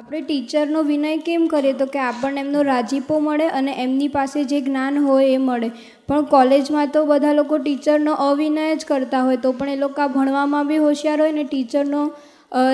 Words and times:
આપણે 0.00 0.20
ટીચરનો 0.20 0.80
વિનય 0.82 1.10
કેમ 1.18 1.42
કરીએ? 1.46 1.72
તો 1.72 1.86
કે 1.86 1.98
આપણને 2.00 2.40
એમનો 2.40 2.60
રાજીપો 2.62 3.16
મળે 3.20 3.46
અને 3.50 3.72
એમની 3.76 4.08
પાસે 4.08 4.36
જે 4.44 4.60
જ્ઞાન 4.60 4.98
હોય 4.98 5.26
એ 5.28 5.38
મળે. 5.38 5.68
પણ 6.08 6.22
કોલેજમાં 6.26 6.90
તો 6.90 7.00
બધા 7.06 7.32
લોકો 7.32 7.58
ટીચરનો 7.58 8.12
અવિનય 8.26 8.66
જ 8.74 8.86
કરતા 8.86 9.22
હોય 9.22 9.36
તો 9.36 9.52
પણ 9.52 9.68
એ 9.68 9.76
લોકો 9.76 10.06
ભણવામાં 10.08 10.68
બી 10.68 10.78
હોશિયાર 10.78 11.20
હોય 11.20 11.32
ને 11.32 11.44
ટીચરનો 11.44 12.02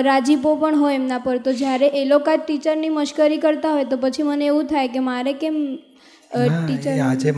રાજીપો 0.01 0.53
પણ 0.55 0.79
હોય 0.79 0.95
એમના 0.95 1.19
પર. 1.19 1.37
તો 1.39 1.53
જ્યારે 1.53 1.87
એ 1.93 2.03
લોકો 2.05 2.35
જ 2.37 2.43
ટીચરની 2.43 2.89
મશ્કરી 2.89 3.37
કરતા 3.37 3.71
હોય 3.71 3.85
તો 3.85 3.97
પછી 3.97 4.23
મને 4.23 4.45
એવું 4.45 4.65
થાય 4.67 4.87
કે 4.87 4.99
મારે 4.99 5.33
કેમ 5.33 5.57
ટીચર 6.59 6.93
આજે 7.01 7.33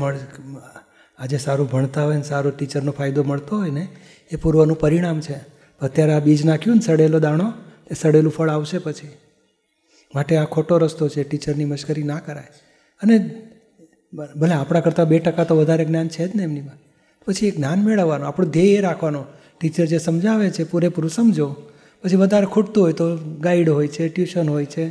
આજે 1.20 1.38
સારું 1.38 1.72
ભણતા 1.72 2.04
હોય 2.04 2.18
ને 2.18 2.24
સારો 2.24 2.50
ટીચરનો 2.52 2.92
ફાયદો 2.92 3.24
મળતો 3.24 3.64
હોય 3.64 3.72
ને 3.72 3.86
એ 4.32 4.36
પૂર્વનું 4.36 4.80
પરિણામ 4.80 5.20
છે. 5.22 5.38
અત્યારે 5.82 6.14
આ 6.14 6.20
બીજ 6.20 6.46
નાખ્યું 6.46 6.78
ને 6.78 6.82
સડેલો 6.82 7.20
દાણો 7.20 7.48
એ 7.92 7.96
સડેલું 7.96 8.32
ફળ 8.32 8.50
આવશે 8.50 8.78
પછી. 8.78 9.12
માટે 10.16 10.38
આ 10.38 10.46
ખોટો 10.46 10.78
રસ્તો 10.78 11.10
છે, 11.10 11.24
ટીચરની 11.24 11.66
મશ્કરી 11.66 12.04
ના 12.04 12.20
કરાય. 12.20 12.48
અને 13.02 13.18
ભલે 14.14 14.54
આપણા 14.54 14.80
કરતાં 14.80 15.08
બે 15.08 15.20
ટકા 15.20 15.44
તો 15.44 15.58
વધારે 15.58 15.86
જ્ઞાન 15.86 16.08
છે 16.08 16.28
જ 16.28 16.36
ને 16.36 16.44
એમનીમાં 16.44 16.78
પછી 17.26 17.48
એ 17.48 17.52
જ્ઞાન 17.52 17.80
મેળવવાનું, 17.80 18.28
આપણું 18.28 18.52
ધ્યેય 18.52 18.68
એ 18.68 18.82
રાખવાનો. 18.82 19.26
ટીચર 19.62 19.86
જે 19.86 19.98
સમજાવે 19.98 20.50
છે, 20.50 20.64
પૂરેપૂરું 20.64 21.10
સમજો. 21.10 21.56
પછી 22.04 22.16
વધારે 22.16 22.46
ખૂટતું 22.46 22.84
હોય 22.84 22.94
તો 22.94 23.18
ગાઈડ 23.18 23.70
હોય 23.70 23.88
છે, 23.88 24.08
ટ્યુશન 24.08 24.50
હોય 24.50 24.66
છે 24.66 24.90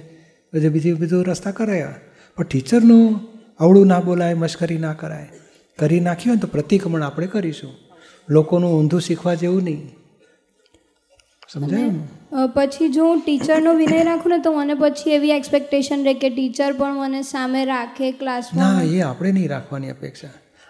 પછી 0.52 0.69
બીજી 0.69 0.92
બધું 0.92 1.25
રસ્તા 1.25 1.50
કરાયા. 1.50 1.94
પણ 2.36 2.44
ટીચરનું 2.44 3.20
અવળું 3.58 3.86
ના 3.86 4.00
બોલાય, 4.00 4.34
મશ્કરી 4.34 4.78
ના 4.78 4.92
કરાય. 4.92 5.28
કરી 5.78 6.00
નાખ્યું 6.00 6.36
હોય 6.36 6.41
તો 6.41 6.47
પ્રતિક્રમણ 6.47 7.03
આપણે 7.03 7.27
કરીશું. 7.27 7.70
લોકોનું 8.28 8.80
ઊંધું 8.80 9.00
શીખવા 9.00 9.34
જેવું 9.34 9.62
નહીં. 9.62 9.97
સમજાયું 11.52 12.08
પછી 12.54 12.88
જો 12.88 13.04
હું 13.04 13.20
ટીચરનો 13.20 13.74
વિનય 13.74 14.02
રાખું 14.02 14.32
ને 14.32 14.38
તો 14.38 14.52
મને 14.52 14.74
પછી 14.74 15.10
એવી 15.10 15.30
એક્સપેક્ટેશન 15.30 16.04
રહે 16.04 16.14
કે 16.14 16.30
ટીચર 16.30 16.72
પણ 16.72 16.94
મને 16.94 17.22
સામે 17.22 17.64
રાખે 17.64 18.14
ના 18.56 18.82
એ 18.82 19.00
આપણે 19.00 19.32
નહીં 19.32 19.48
રાખવાની 19.48 19.91
અપેક્ષા. 19.91 20.28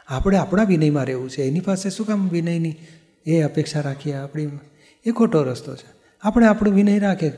આપણે 0.09 0.37
આપણા 0.37 0.63
વિનયમાં 0.63 1.05
રહેવું 1.05 1.31
છે. 1.31 1.43
એની 1.43 1.61
પાસે 1.61 1.91
શું 1.91 2.07
કામ 2.07 2.29
વિનયની? 2.29 2.77
એ 3.27 3.41
અપેક્ષા 3.43 3.81
રાખીએ 3.81 4.15
આપણી. 4.15 4.49
એ 5.07 5.11
ખોટો 5.11 5.43
રસ્તો 5.43 5.77
છે. 5.77 5.87
આપણે 6.23 6.47
આપણું 6.47 6.75
વિનય 6.75 6.99
રાખીએ 6.99 7.33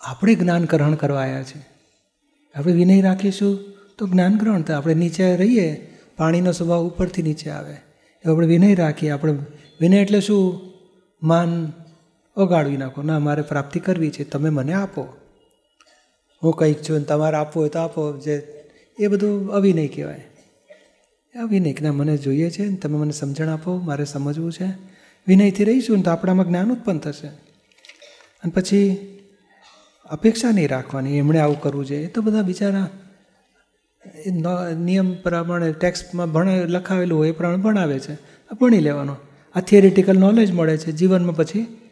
આપણે 0.00 0.34
જ્ઞાન 0.34 0.64
ગ્રહણ 0.64 0.94
કરવા 0.94 1.20
આવ્યા 1.20 1.42
છે. 1.42 1.66
આપણે 2.54 2.72
વિનય 2.72 3.00
રાખીશું 3.00 3.58
તો 3.98 4.06
જ્ઞાન 4.06 4.36
ગ્રહણ 4.36 4.62
થાય. 4.62 4.76
આપણે 4.76 4.94
નીચે 4.94 5.36
રહીએ 5.36 5.98
પાણીનો 6.16 6.52
સ્વભાવ 6.52 6.86
ઉપરથી 6.86 7.22
નીચે 7.22 7.50
આવે. 7.50 7.74
એ 8.26 8.30
આપણે 8.30 8.46
વિનય 8.46 8.74
રાખીએ. 8.74 9.10
આપણે 9.10 9.32
વિનય 9.80 9.96
એટલે 9.96 10.20
શું? 10.20 10.60
માન 11.22 11.72
ઓગાળવી 12.36 12.76
નાખો. 12.76 13.02
ના, 13.02 13.18
મારે 13.18 13.42
પ્રાપ્તિ 13.42 13.80
કરવી 13.80 14.10
છે. 14.10 14.24
તમે 14.24 14.50
મને 14.50 14.72
આપો. 14.72 15.16
હું 16.42 16.52
કંઈક 16.52 16.82
છું 16.82 16.98
ને 16.98 17.04
તમારે 17.04 17.36
આપવું 17.36 17.62
હોય 17.62 17.68
તો 17.68 17.78
આપો. 17.78 18.18
જે 18.18 18.64
એ 19.00 19.06
બધું 19.06 19.50
અવિનય 19.50 19.88
કહેવાય. 19.88 20.26
અવિનય 21.42 21.74
ના, 21.82 21.92
મને 21.92 22.16
જોઈએ 22.16 22.50
છે 22.50 22.68
ને 22.68 22.76
તમે 22.76 22.98
મને 22.98 23.12
સમજણ 23.12 23.48
આપો, 23.48 23.76
મારે 23.76 24.04
સમજવું 24.04 24.52
છે. 24.52 24.66
વિનયથી 25.26 25.64
રહીશું 25.64 25.96
ને 25.96 26.02
તો 26.02 26.10
આપણામાં 26.10 26.46
જ્ઞાન 26.46 26.72
ઉત્પન્ન 26.72 26.98
થશે. 26.98 27.26
અને 27.26 28.52
પછી 28.54 28.96
અપેક્ષા 30.04 30.50
નહીં 30.50 30.68
રાખવાની. 30.68 31.18
એમણે 31.18 31.38
આવું 31.38 31.60
કરવું 31.60 31.86
છે. 31.86 31.96
એ 31.96 32.06
તો 32.06 32.22
બધા 32.22 32.42
બિચારા 32.42 32.88
નિયમ 34.76 35.14
પ્રમાણે 35.22 35.72
ટેક્સ્ટમાં 35.72 36.32
ભણ, 36.32 36.50
લખાવેલું 36.50 37.18
હોય 37.18 37.28
એ 37.28 37.32
પ્રમાણે 37.32 37.62
ભણાવે 37.62 37.98
છે. 37.98 38.14
ભણી 38.60 38.78
લેવાનો. 38.78 39.16
આ 39.54 39.60
થિયરિટિકલ 39.60 40.18
નોલેજ 40.18 40.52
મળે 40.52 40.78
છે 40.78 40.92
જીવનમાં 40.92 41.36
પછી. 41.36 41.85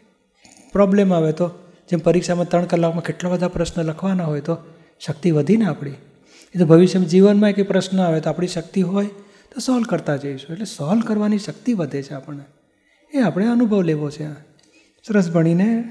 પ્રોબ્લેમ 0.74 1.14
આવે 1.14 1.32
તો? 1.32 1.48
જેમ 1.90 1.98
પરીક્ષામાં 1.98 2.48
ત્રણ 2.48 2.64
કલાકમાં 2.64 3.04
કેટલા 3.04 3.30
બધા 3.30 3.48
પ્રશ્ન 3.48 3.82
લખવાના 3.82 4.24
હોય 4.24 4.40
તો 4.40 4.56
શક્તિ 5.00 5.30
વધી 5.30 5.56
ને 5.56 5.64
આપણી. 5.64 5.90
એ 6.54 6.58
તો 6.58 6.66
ભવિષ્યમાં 6.66 7.08
જીવનમાં 7.08 7.52
કંઈ 7.52 7.64
પ્રશ્ન 7.64 8.00
આવે 8.00 8.20
તો 8.20 8.30
આપણી 8.30 8.46
શક્તિ 8.46 8.82
હોય 8.82 9.06
તો 9.54 9.60
સોલ્વ 9.60 9.82
કરતા 9.82 10.16
જઈશું. 10.16 10.52
એટલે 10.52 10.64
સોલ્વ 10.64 11.00
કરવાની 11.00 11.38
શક્તિ 11.38 11.72
વધે 11.72 12.02
છે 12.02 12.14
આપણને. 12.14 12.44
એ 13.18 13.20
આપણે 13.20 13.46
અનુભવ 13.46 13.82
લેવો 13.82 14.10
છે. 14.10 14.32
સરસ 15.06 15.30
ભણીને 15.30 15.84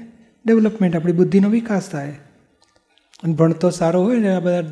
ડેવલપમેન્ટ 0.46 0.96
આપણી 0.96 1.12
બુદ્ધિનો 1.12 1.48
વિકાસ 1.48 1.90
થાય. 1.90 2.10
અને 3.22 3.34
ભણતો 3.34 3.70
સારો 3.70 4.02
હોય 4.02 4.18
ને 4.18 4.34
આ 4.34 4.40
બધા 4.40 4.64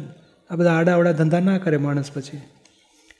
આ 0.50 0.56
બધા 0.56 0.72
આડાવડા 0.72 1.12
ધંધા 1.12 1.40
ના 1.40 1.58
કરે 1.58 1.76
માણસ 1.76 2.10
પછી. 2.14 2.36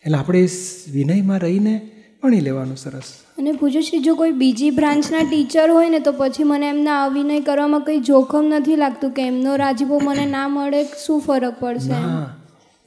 એટલે 0.04 0.18
આપણે 0.18 0.48
વિનયમાં 0.92 1.38
રહીને 1.38 2.01
ભણી 2.22 2.40
લેવાનું 2.40 2.76
સરસ. 2.76 3.02
અને 3.38 3.52
પૂછ્યું 3.52 4.02
જો 4.02 4.14
કોઈ 4.14 4.30
બીજી 4.30 4.70
બ્રાન્ચના 4.70 5.22
ટીચર 5.30 5.70
હોય 5.70 5.88
ને 5.88 5.98
તો 5.98 6.12
પછી 6.12 6.44
મને 6.44 6.68
એમના 6.68 7.04
અવિનય 7.04 7.40
કરવામાં 7.40 7.80
કંઈ 7.80 8.00
જોખમ 8.00 8.44
નથી 8.48 8.76
લાગતું 8.76 9.10
કે 9.10 9.26
એમનો 9.26 9.56
રાજીપો 9.56 10.00
મને 10.00 10.26
ના 10.26 10.48
મળે 10.48 10.84
શું 10.84 11.20
ફરક 11.20 11.60
પડશે 11.60 11.92
હા 11.92 12.36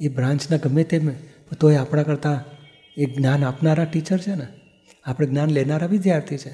એ 0.02 0.08
બ્રાન્ચના 0.08 0.58
ગમે 0.58 0.84
તેમ 0.84 1.10
તોય 1.60 1.76
આપણા 1.76 2.04
કરતાં 2.04 2.40
એ 2.98 3.06
જ્ઞાન 3.06 3.44
આપનારા 3.44 3.86
ટીચર 3.86 4.18
છે 4.18 4.36
ને 4.36 4.48
આપણે 5.06 5.28
જ્ઞાન 5.28 5.50
લેનારા 5.50 5.88
વિદ્યાર્થી 5.88 6.38
છે. 6.38 6.50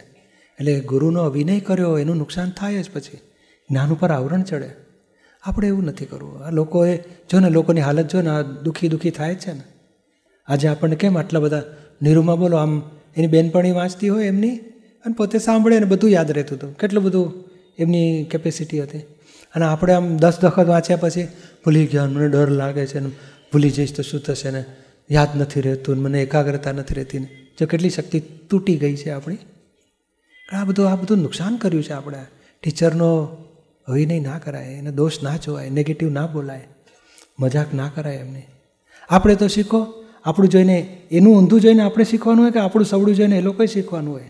એટલે 0.60 0.80
ગુરુનો 0.80 1.22
અવિનય 1.22 1.60
કર્યો 1.60 1.98
એનું 1.98 2.18
નુકસાન 2.18 2.50
થાય 2.50 2.84
જ 2.84 2.90
પછી 2.94 3.18
જ્ઞાન 3.70 3.90
ઉપર 3.92 4.12
આવરણ 4.12 4.44
ચડે. 4.44 4.70
આપણે 5.44 5.68
એવું 5.68 5.84
નથી 5.84 6.06
કરવું. 6.06 6.46
આ 6.46 6.50
લોકોએ 6.50 6.98
જો 7.30 7.40
ને 7.40 7.50
લોકોની 7.50 7.82
હાલત 7.82 8.08
જો 8.08 8.22
ને 8.22 8.30
આ 8.30 8.42
દુઃખી 8.42 8.88
દુઃખી 8.88 9.12
થાય 9.12 9.36
જ 9.36 9.38
છે 9.38 9.54
ને. 9.54 9.62
આજે 10.52 10.68
આપણને 10.68 10.96
કેમ 10.96 11.18
આટલા 11.18 11.40
બધા 11.40 11.62
નીરુમાં 12.02 12.40
બોલો, 12.40 12.58
આમ 12.58 12.82
એની 13.18 13.28
બેનપણી 13.28 13.72
વાંચતી 13.72 14.10
હોય 14.10 14.26
એમની? 14.26 14.56
અને 15.06 15.14
પોતે 15.14 15.40
સાંભળે 15.40 15.80
ને 15.80 15.86
બધું 15.86 16.10
યાદ 16.10 16.32
રહેતું 16.32 16.58
હતું. 16.58 16.78
કેટલું 16.78 17.04
બધું 17.04 17.50
એમની 17.80 18.24
કેપેસિટી 18.32 18.84
હતી. 18.84 18.98
અને 19.56 19.66
આપણે 19.66 19.94
આમ 19.94 20.18
દસ 20.18 20.44
વખત 20.44 20.68
વાંચ્યા 20.68 20.98
પછી 20.98 21.24
ભૂલી 21.66 21.86
ગયા 21.86 22.06
મને 22.06 22.28
ડર 22.28 22.50
લાગે 22.50 22.88
છે 22.88 23.00
ને 23.00 23.10
ભૂલી 23.54 23.70
જઈશ 23.70 23.96
તો 23.96 24.04
શું 24.04 24.20
થશે 24.20 24.52
ને 24.52 24.66
યાદ 25.12 25.28
નથી 25.38 25.62
રહેતું 25.62 25.98
મને 25.98 26.22
એકાગ્રતા 26.22 26.72
નથી 26.72 26.94
રહેતી 26.94 27.20
ને. 27.20 27.28
જો 27.60 27.66
કેટલી 27.66 27.90
શક્તિ 27.90 28.20
તૂટી 28.20 28.78
ગઈ 28.78 28.96
છે 28.96 29.10
આપણી. 29.10 29.38
આ 30.54 30.64
બધું 30.64 30.90
આ 30.90 30.96
બધું 30.96 31.18
નુકસાન 31.18 31.56
કર્યું 31.58 31.84
છે 31.84 31.94
આપણે. 31.94 32.18
ટીચરનો 32.64 33.28
અવિનય 33.88 34.20
ના 34.20 34.40
કરાય, 34.40 34.66
એને 34.66 34.92
દોષ 34.92 35.24
ના 35.24 35.38
જોવાય 35.38 35.70
નેગેટિવ 35.70 36.10
ના 36.10 36.28
બોલાય, 36.28 36.68
મજાક 37.40 37.74
ના 37.74 37.92
કરાય 37.96 38.16
એમને. 38.16 38.48
આપણે 39.10 39.36
તો 39.36 39.48
શીખો 39.48 40.01
આપણું 40.26 40.50
જોઈને 40.50 40.98
એનું 41.12 41.38
ઊંધું 41.38 41.62
જોઈને 41.62 41.84
આપણે 41.84 42.04
શીખવાનું 42.04 42.44
હોય 42.44 42.52
કે 42.52 42.60
આપણું 42.60 42.86
સવડું 42.86 43.16
જોઈને 43.16 43.38
એ 43.38 43.42
લોકોએ 43.42 43.66
શીખવાનું 43.66 44.14
હોય? 44.14 44.30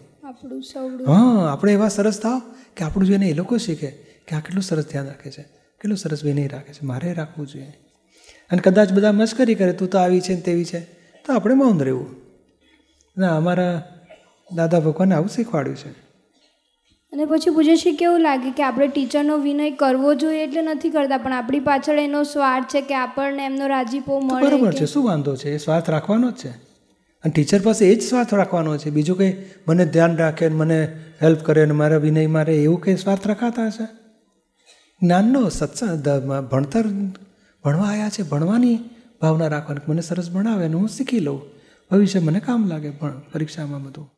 હા 1.08 1.52
આપણે 1.52 1.74
એવા 1.74 1.88
સરસ 1.88 2.20
થાવ 2.20 2.42
કે 2.78 2.84
આપણું 2.84 3.08
જોઈને 3.08 3.28
એ 3.28 3.34
લોકો 3.34 3.58
શીખે 3.58 3.88
કે 4.28 4.36
આ 4.36 4.40
કેટલું 4.40 4.64
સરસ 4.64 4.88
ધ્યાન 4.88 5.06
રાખે 5.08 5.32
છે 5.32 5.42
કેટલું 5.82 5.98
સરસ 5.98 6.24
વિનય 6.24 6.48
રાખે 6.48 6.74
છે 6.74 6.86
મારે 6.86 7.14
રાખવું 7.14 7.48
જોઈએ. 7.48 7.74
અને 8.52 8.62
કદાચ 8.62 8.94
બધા 8.94 9.12
મશ્કરી 9.12 9.56
કરે 9.56 9.74
તું 9.74 9.90
તો 9.90 9.98
આવી 9.98 10.22
છે 10.22 10.34
ને 10.34 10.42
તેવી 10.42 10.66
છે. 10.66 10.80
તો 11.26 11.34
આપણે 11.34 11.54
મૌન 11.54 11.80
રહેવું. 11.80 12.16
ના 13.18 13.38
અમારા 13.38 13.84
દાદા 14.56 14.80
ભગવાને 14.80 15.16
આવું 15.16 15.30
શીખવાડ્યું 15.30 15.76
છે. 15.76 16.01
અને 17.12 17.26
પછી 17.26 17.50
પૂછે 17.50 17.76
છે 17.78 17.92
કેવું 17.92 18.20
લાગે 18.20 18.52
કે 18.52 18.64
આપણે 18.64 18.88
ટીચરનો 18.88 19.38
વિનય 19.38 19.72
કરવો 19.72 20.14
જોઈએ 20.16 20.44
એટલે 20.44 20.62
નથી 20.62 20.90
કરતા 20.90 21.18
પણ 21.18 21.34
આપણી 21.34 21.60
પાછળ 21.60 22.00
એનો 22.00 22.24
સ્વાર્થ 22.24 22.66
છે 22.66 22.82
કે 22.82 22.96
આપણને 22.96 23.46
એમનો 23.46 23.68
રાજીપો 23.68 24.20
મળે 24.20 24.48
બરાબર 24.48 24.74
છે 24.74 24.86
શું 24.86 25.06
વાંધો 25.06 25.36
છે? 25.36 25.54
એ 25.54 25.58
સ્વાર્થ 25.58 25.90
રાખવાનો 25.90 26.32
જ 26.32 26.36
છે. 26.36 26.50
અને 27.24 27.32
ટીચર 27.32 27.62
પાસે 27.62 27.90
એ 27.90 27.96
જ 27.96 28.02
સ્વાર્થ 28.02 28.34
રાખવાનો 28.34 28.78
છે. 28.78 28.90
બીજું 28.90 29.18
કંઈ 29.18 29.46
મને 29.68 29.86
ધ્યાન 29.86 30.18
રાખે 30.18 30.50
ને 30.50 30.56
મને 30.56 31.00
હેલ્પ 31.24 31.40
કરે 31.40 31.66
ને 31.66 31.72
મારા 31.72 31.98
વિનય 31.98 32.28
મારે 32.28 32.56
એવું 32.56 32.82
કંઈ 32.82 32.96
સ્વાર્થ 32.96 33.28
રખાતા 33.28 33.68
હશે? 33.68 33.84
જ્ઞાનનો 35.04 35.50
સત્સંગ 35.50 36.08
ભણતર 36.52 36.86
ભણવા 37.64 37.88
આવ્યા 37.88 38.10
છે 38.10 38.24
ભણવાની 38.24 38.80
ભાવના 39.22 39.48
રાખવાની. 39.48 39.92
મને 39.92 40.02
સરસ 40.02 40.32
ભણાવે 40.32 40.68
ને 40.68 40.74
હું 40.74 40.88
શીખી 40.88 41.20
લઉં. 41.20 41.42
ભવિષ્ય 41.92 42.20
મને 42.20 42.40
કામ 42.40 42.68
લાગે 42.68 42.90
ભણ 42.90 43.20
પરીક્ષામાં 43.34 43.84
બધું. 43.84 44.12